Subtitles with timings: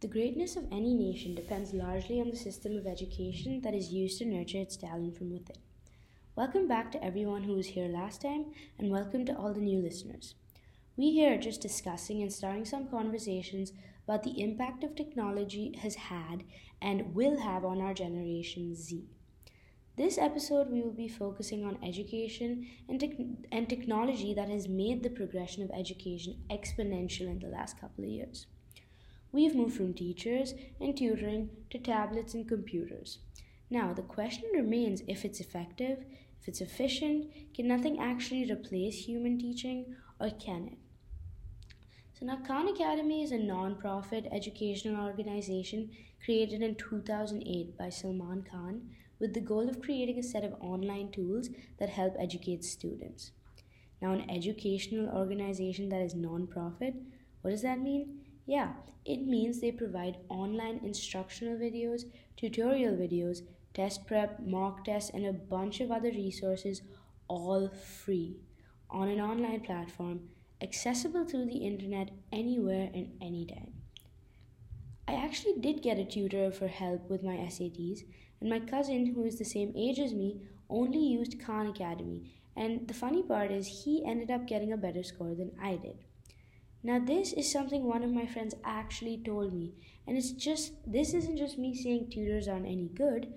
[0.00, 4.18] The greatness of any nation depends largely on the system of education that is used
[4.18, 5.56] to nurture its talent from within.
[6.36, 9.80] Welcome back to everyone who was here last time, and welcome to all the new
[9.80, 10.34] listeners.
[10.98, 13.72] We here are just discussing and starting some conversations
[14.04, 16.44] about the impact of technology has had
[16.82, 19.06] and will have on our generation Z.
[19.96, 23.02] This episode, we will be focusing on education and,
[23.50, 28.10] and technology that has made the progression of education exponential in the last couple of
[28.10, 28.46] years.
[29.32, 33.18] We've moved from teachers and tutoring to tablets and computers.
[33.68, 36.04] Now, the question remains if it's effective,
[36.40, 40.78] if it's efficient, can nothing actually replace human teaching, or can it?
[42.18, 45.90] So, now Khan Academy is a non profit educational organization
[46.24, 51.10] created in 2008 by Salman Khan with the goal of creating a set of online
[51.10, 53.32] tools that help educate students.
[54.00, 56.94] Now, an educational organization that is non profit,
[57.42, 58.20] what does that mean?
[58.46, 58.74] Yeah,
[59.04, 62.02] it means they provide online instructional videos,
[62.36, 63.40] tutorial videos,
[63.74, 66.82] test prep, mock tests, and a bunch of other resources,
[67.28, 68.36] all free,
[68.88, 70.28] on an online platform,
[70.62, 73.72] accessible through the internet anywhere and anytime.
[75.08, 78.00] I actually did get a tutor for help with my SATs,
[78.40, 80.40] and my cousin, who is the same age as me,
[80.70, 82.32] only used Khan Academy.
[82.56, 85.98] And the funny part is, he ended up getting a better score than I did.
[86.82, 89.74] Now, this is something one of my friends actually told me,
[90.06, 93.32] and it's just this isn't just me saying tutors aren't any good.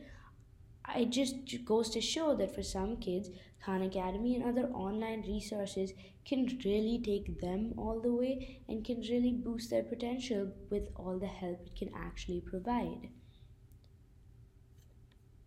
[0.95, 3.29] It just goes to show that for some kids,
[3.63, 5.93] Khan Academy and other online resources
[6.25, 11.19] can really take them all the way and can really boost their potential with all
[11.19, 13.09] the help it can actually provide.